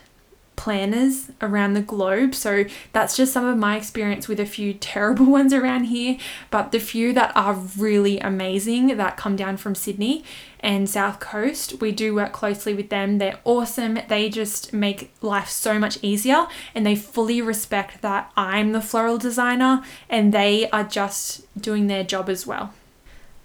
planners 0.60 1.32
around 1.42 1.74
the 1.74 1.82
globe. 1.82 2.36
So 2.36 2.66
that's 2.92 3.16
just 3.16 3.32
some 3.32 3.46
of 3.46 3.58
my 3.58 3.78
experience 3.78 4.28
with 4.28 4.42
a 4.42 4.46
few 4.46 4.74
terrible 4.94 5.26
ones 5.26 5.54
around 5.54 5.86
here, 5.86 6.18
but 6.52 6.74
the 6.74 6.80
few 6.80 7.14
that 7.14 7.32
are 7.34 7.54
really 7.54 8.20
amazing 8.20 8.98
that 8.98 9.16
come 9.16 9.38
down 9.38 9.56
from 9.56 9.74
Sydney 9.74 10.26
and 10.60 10.90
South 10.90 11.22
Coast, 11.22 11.80
we 11.80 11.94
do 11.94 12.14
work 12.14 12.34
closely 12.34 12.74
with 12.74 12.90
them. 12.90 13.20
They're 13.20 13.40
awesome. 13.46 14.00
They 14.10 14.28
just 14.28 14.74
make 14.74 15.14
life 15.22 15.48
so 15.48 15.80
much 15.80 15.98
easier 16.02 16.48
and 16.76 16.86
they 16.86 16.96
fully 16.98 17.42
respect 17.42 18.02
that 18.02 18.30
I'm 18.36 18.74
the 18.74 18.82
floral 18.82 19.18
designer 19.18 19.82
and 20.10 20.34
they 20.34 20.70
are 20.72 20.84
just 20.84 21.46
doing 21.60 21.88
their 21.88 22.04
job 22.04 22.28
as 22.28 22.46
well. 22.46 22.74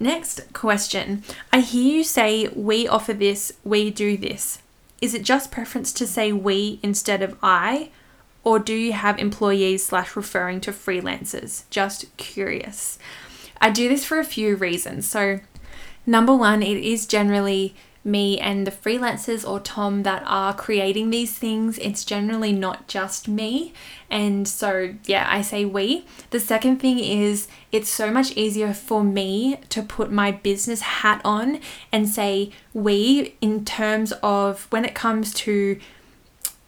Next 0.00 0.52
question. 0.52 1.22
I 1.52 1.60
hear 1.60 1.98
you 1.98 2.02
say, 2.02 2.48
we 2.48 2.88
offer 2.88 3.12
this, 3.12 3.52
we 3.62 3.92
do 3.92 4.16
this. 4.16 4.58
Is 5.04 5.12
it 5.12 5.22
just 5.22 5.50
preference 5.50 5.92
to 5.92 6.06
say 6.06 6.32
we 6.32 6.80
instead 6.82 7.20
of 7.20 7.36
I? 7.42 7.90
Or 8.42 8.58
do 8.58 8.72
you 8.72 8.94
have 8.94 9.18
employees 9.18 9.84
slash 9.84 10.16
referring 10.16 10.62
to 10.62 10.72
freelancers? 10.72 11.64
Just 11.68 12.16
curious. 12.16 12.98
I 13.60 13.68
do 13.68 13.86
this 13.86 14.02
for 14.02 14.18
a 14.18 14.24
few 14.24 14.56
reasons. 14.56 15.06
So, 15.06 15.40
number 16.06 16.34
one, 16.34 16.62
it 16.62 16.78
is 16.78 17.04
generally 17.04 17.74
me 18.04 18.38
and 18.38 18.66
the 18.66 18.70
freelancers 18.70 19.48
or 19.48 19.58
Tom 19.58 20.02
that 20.02 20.22
are 20.26 20.52
creating 20.52 21.08
these 21.08 21.32
things. 21.36 21.78
It's 21.78 22.04
generally 22.04 22.52
not 22.52 22.86
just 22.86 23.26
me. 23.26 23.72
And 24.10 24.46
so, 24.46 24.94
yeah, 25.06 25.26
I 25.28 25.40
say 25.40 25.64
we. 25.64 26.04
The 26.30 26.38
second 26.38 26.78
thing 26.78 26.98
is 26.98 27.48
it's 27.72 27.88
so 27.88 28.10
much 28.10 28.32
easier 28.32 28.74
for 28.74 29.02
me 29.02 29.58
to 29.70 29.82
put 29.82 30.12
my 30.12 30.30
business 30.30 30.82
hat 30.82 31.22
on 31.24 31.60
and 31.90 32.08
say 32.08 32.50
we 32.74 33.34
in 33.40 33.64
terms 33.64 34.12
of 34.22 34.66
when 34.70 34.84
it 34.84 34.94
comes 34.94 35.32
to 35.34 35.80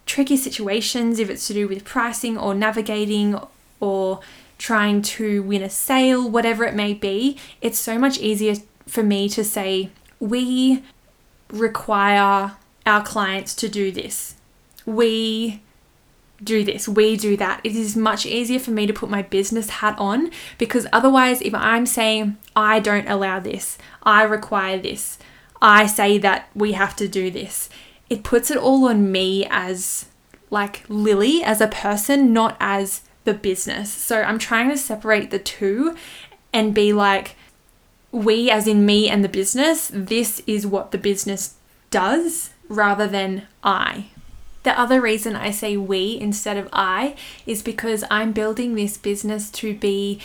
tricky 0.06 0.36
situations, 0.36 1.18
if 1.18 1.28
it's 1.28 1.46
to 1.48 1.52
do 1.52 1.68
with 1.68 1.84
pricing 1.84 2.38
or 2.38 2.54
navigating 2.54 3.38
or 3.78 4.20
trying 4.56 5.02
to 5.02 5.42
win 5.42 5.62
a 5.62 5.68
sale, 5.68 6.28
whatever 6.30 6.64
it 6.64 6.74
may 6.74 6.94
be, 6.94 7.36
it's 7.60 7.78
so 7.78 7.98
much 7.98 8.18
easier 8.18 8.54
for 8.86 9.02
me 9.02 9.28
to 9.28 9.44
say, 9.44 9.90
we 10.18 10.82
require 11.50 12.56
our 12.84 13.02
clients 13.02 13.54
to 13.56 13.68
do 13.68 13.90
this. 13.90 14.34
We 14.84 15.62
do 16.42 16.64
this, 16.64 16.86
we 16.86 17.16
do 17.16 17.36
that. 17.36 17.60
It 17.64 17.74
is 17.74 17.96
much 17.96 18.26
easier 18.26 18.58
for 18.58 18.70
me 18.70 18.86
to 18.86 18.92
put 18.92 19.08
my 19.08 19.22
business 19.22 19.70
hat 19.70 19.96
on 19.98 20.30
because 20.58 20.86
otherwise, 20.92 21.40
if 21.40 21.54
I'm 21.54 21.86
saying, 21.86 22.36
I 22.54 22.78
don't 22.78 23.08
allow 23.08 23.40
this, 23.40 23.78
I 24.02 24.22
require 24.22 24.78
this, 24.78 25.18
I 25.62 25.86
say 25.86 26.18
that 26.18 26.48
we 26.54 26.72
have 26.72 26.94
to 26.96 27.08
do 27.08 27.30
this, 27.30 27.70
it 28.10 28.22
puts 28.22 28.50
it 28.50 28.58
all 28.58 28.86
on 28.88 29.10
me 29.10 29.46
as 29.50 30.06
like 30.50 30.84
Lily 30.88 31.42
as 31.42 31.60
a 31.60 31.68
person, 31.68 32.32
not 32.32 32.56
as 32.60 33.02
the 33.24 33.34
business. 33.34 33.90
So 33.92 34.22
I'm 34.22 34.38
trying 34.38 34.70
to 34.70 34.76
separate 34.76 35.30
the 35.30 35.38
two 35.38 35.96
and 36.52 36.74
be 36.74 36.92
like, 36.92 37.34
we, 38.16 38.50
as 38.50 38.66
in 38.66 38.86
me 38.86 39.10
and 39.10 39.22
the 39.22 39.28
business, 39.28 39.90
this 39.92 40.42
is 40.46 40.66
what 40.66 40.90
the 40.90 40.98
business 40.98 41.54
does 41.90 42.50
rather 42.68 43.06
than 43.06 43.46
I. 43.62 44.06
The 44.62 44.78
other 44.78 45.00
reason 45.00 45.36
I 45.36 45.50
say 45.50 45.76
we 45.76 46.18
instead 46.18 46.56
of 46.56 46.68
I 46.72 47.14
is 47.44 47.62
because 47.62 48.04
I'm 48.10 48.32
building 48.32 48.74
this 48.74 48.96
business 48.96 49.50
to 49.52 49.74
be 49.74 50.20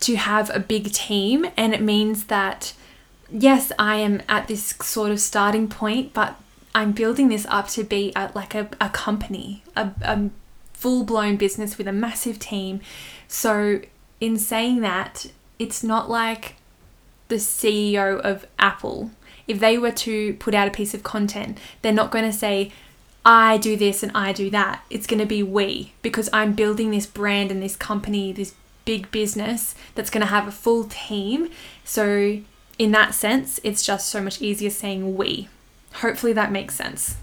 to 0.00 0.16
have 0.16 0.50
a 0.50 0.60
big 0.60 0.92
team 0.92 1.46
and 1.56 1.72
it 1.72 1.80
means 1.80 2.24
that 2.24 2.72
yes, 3.30 3.70
I 3.78 3.96
am 3.96 4.22
at 4.28 4.48
this 4.48 4.74
sort 4.82 5.12
of 5.12 5.20
starting 5.20 5.68
point, 5.68 6.12
but 6.12 6.36
I'm 6.74 6.92
building 6.92 7.28
this 7.28 7.46
up 7.48 7.68
to 7.68 7.84
be 7.84 8.12
a, 8.16 8.30
like 8.34 8.54
a, 8.54 8.68
a 8.80 8.88
company, 8.88 9.62
a, 9.76 9.90
a 10.02 10.30
full 10.72 11.04
blown 11.04 11.36
business 11.36 11.78
with 11.78 11.86
a 11.86 11.92
massive 11.92 12.38
team. 12.38 12.80
So, 13.28 13.82
in 14.20 14.36
saying 14.36 14.80
that, 14.80 15.26
it's 15.58 15.82
not 15.84 16.10
like 16.10 16.56
the 17.30 17.36
CEO 17.36 18.20
of 18.20 18.46
Apple, 18.58 19.10
if 19.48 19.58
they 19.58 19.78
were 19.78 19.90
to 19.90 20.34
put 20.34 20.54
out 20.54 20.68
a 20.68 20.70
piece 20.70 20.92
of 20.92 21.02
content, 21.02 21.58
they're 21.80 21.92
not 21.92 22.10
going 22.10 22.24
to 22.24 22.36
say, 22.36 22.70
I 23.24 23.58
do 23.58 23.76
this 23.76 24.02
and 24.02 24.12
I 24.14 24.32
do 24.32 24.50
that. 24.50 24.84
It's 24.90 25.06
going 25.06 25.20
to 25.20 25.26
be 25.26 25.42
we 25.42 25.92
because 26.02 26.28
I'm 26.32 26.52
building 26.52 26.90
this 26.90 27.06
brand 27.06 27.50
and 27.50 27.62
this 27.62 27.76
company, 27.76 28.32
this 28.32 28.54
big 28.84 29.10
business 29.10 29.74
that's 29.94 30.10
going 30.10 30.22
to 30.22 30.26
have 30.26 30.46
a 30.46 30.52
full 30.52 30.84
team. 30.84 31.50
So, 31.84 32.40
in 32.78 32.92
that 32.92 33.14
sense, 33.14 33.60
it's 33.62 33.82
just 33.84 34.08
so 34.08 34.22
much 34.22 34.40
easier 34.40 34.70
saying 34.70 35.16
we. 35.16 35.48
Hopefully, 35.94 36.32
that 36.32 36.52
makes 36.52 36.74
sense. 36.74 37.16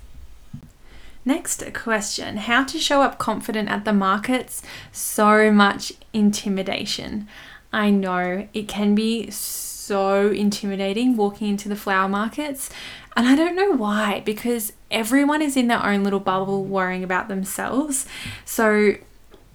Next 1.25 1.63
question 1.73 2.37
How 2.37 2.63
to 2.63 2.79
show 2.79 3.01
up 3.01 3.17
confident 3.17 3.69
at 3.69 3.83
the 3.83 3.93
markets? 3.93 4.61
So 4.91 5.51
much 5.51 5.93
intimidation. 6.13 7.27
I 7.73 7.89
know 7.89 8.47
it 8.53 8.67
can 8.67 8.95
be 8.95 9.29
so 9.87 10.29
intimidating 10.31 11.15
walking 11.15 11.47
into 11.47 11.69
the 11.69 11.75
flower 11.77 12.09
markets, 12.09 12.69
and 13.15 13.25
I 13.25 13.35
don't 13.35 13.55
know 13.55 13.71
why 13.71 14.21
because 14.25 14.73
everyone 14.91 15.41
is 15.41 15.55
in 15.55 15.67
their 15.69 15.83
own 15.83 16.03
little 16.03 16.19
bubble 16.19 16.65
worrying 16.65 17.05
about 17.05 17.29
themselves. 17.29 18.05
So 18.43 18.95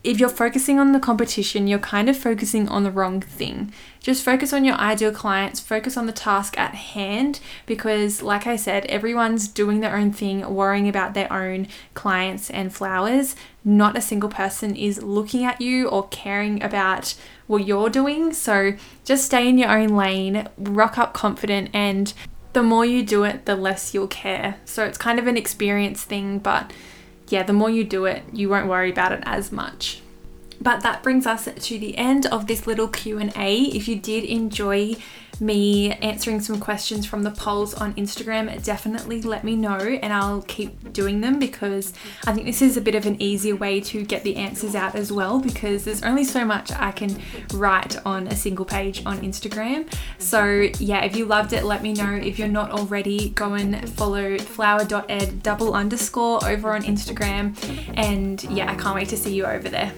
if 0.04 0.18
you're 0.18 0.28
focusing 0.28 0.80
on 0.80 0.92
the 0.92 0.98
competition, 0.98 1.68
you're 1.68 1.78
kind 1.78 2.08
of 2.08 2.16
focusing 2.16 2.68
on 2.68 2.82
the 2.82 2.90
wrong 2.90 3.20
thing. 3.20 3.72
Just 4.00 4.24
focus 4.24 4.52
on 4.52 4.64
your 4.64 4.74
ideal 4.74 5.12
clients, 5.12 5.60
focus 5.60 5.96
on 5.96 6.06
the 6.06 6.12
task 6.12 6.58
at 6.58 6.74
hand 6.74 7.38
because, 7.66 8.20
like 8.20 8.44
I 8.44 8.56
said, 8.56 8.84
everyone's 8.86 9.46
doing 9.46 9.78
their 9.78 9.96
own 9.96 10.12
thing, 10.12 10.52
worrying 10.52 10.88
about 10.88 11.14
their 11.14 11.32
own 11.32 11.68
clients 11.94 12.50
and 12.50 12.74
flowers. 12.74 13.36
Not 13.64 13.96
a 13.96 14.00
single 14.00 14.28
person 14.28 14.74
is 14.74 15.04
looking 15.04 15.44
at 15.44 15.60
you 15.60 15.88
or 15.88 16.08
caring 16.08 16.60
about 16.62 17.14
what 17.46 17.64
you're 17.64 17.90
doing. 17.90 18.32
So 18.32 18.72
just 19.04 19.26
stay 19.26 19.48
in 19.48 19.56
your 19.56 19.70
own 19.70 19.90
lane, 19.90 20.48
rock 20.58 20.98
up 20.98 21.14
confident, 21.14 21.70
and 21.72 22.12
the 22.54 22.62
more 22.64 22.84
you 22.84 23.04
do 23.04 23.22
it, 23.22 23.46
the 23.46 23.54
less 23.54 23.94
you'll 23.94 24.08
care. 24.08 24.56
So 24.64 24.84
it's 24.84 24.98
kind 24.98 25.20
of 25.20 25.28
an 25.28 25.36
experience 25.36 26.02
thing, 26.02 26.40
but 26.40 26.72
yeah, 27.28 27.42
the 27.42 27.52
more 27.52 27.70
you 27.70 27.84
do 27.84 28.04
it, 28.04 28.22
you 28.32 28.48
won't 28.48 28.68
worry 28.68 28.90
about 28.90 29.12
it 29.12 29.22
as 29.24 29.52
much. 29.52 30.00
But 30.60 30.82
that 30.82 31.02
brings 31.02 31.26
us 31.26 31.48
to 31.54 31.78
the 31.78 31.96
end 31.98 32.26
of 32.26 32.46
this 32.46 32.66
little 32.66 32.88
Q&A. 32.88 33.62
If 33.62 33.88
you 33.88 33.96
did 33.96 34.24
enjoy 34.24 34.96
me 35.40 35.92
answering 35.94 36.40
some 36.40 36.60
questions 36.60 37.06
from 37.06 37.22
the 37.22 37.30
polls 37.30 37.74
on 37.74 37.94
Instagram, 37.94 38.62
definitely 38.64 39.22
let 39.22 39.44
me 39.44 39.56
know 39.56 39.78
and 39.78 40.12
I'll 40.12 40.42
keep 40.42 40.92
doing 40.92 41.20
them 41.20 41.38
because 41.38 41.92
I 42.26 42.32
think 42.32 42.46
this 42.46 42.62
is 42.62 42.76
a 42.76 42.80
bit 42.80 42.94
of 42.94 43.06
an 43.06 43.20
easier 43.20 43.56
way 43.56 43.80
to 43.80 44.04
get 44.04 44.22
the 44.22 44.36
answers 44.36 44.74
out 44.74 44.94
as 44.94 45.12
well 45.12 45.38
because 45.40 45.84
there's 45.84 46.02
only 46.02 46.24
so 46.24 46.44
much 46.44 46.70
I 46.72 46.92
can 46.92 47.20
write 47.54 48.04
on 48.06 48.28
a 48.28 48.36
single 48.36 48.64
page 48.64 49.04
on 49.06 49.20
Instagram. 49.20 49.92
So, 50.18 50.68
yeah, 50.78 51.04
if 51.04 51.16
you 51.16 51.24
loved 51.24 51.52
it, 51.52 51.64
let 51.64 51.82
me 51.82 51.92
know. 51.92 52.14
If 52.14 52.38
you're 52.38 52.48
not 52.48 52.70
already, 52.70 53.30
go 53.30 53.54
and 53.54 53.88
follow 53.90 54.38
flower.ed 54.38 55.42
double 55.42 55.74
underscore 55.74 56.44
over 56.46 56.72
on 56.72 56.82
Instagram. 56.82 57.56
And 57.96 58.42
yeah, 58.44 58.70
I 58.70 58.74
can't 58.74 58.94
wait 58.94 59.08
to 59.08 59.16
see 59.16 59.34
you 59.34 59.44
over 59.44 59.68
there. 59.68 59.92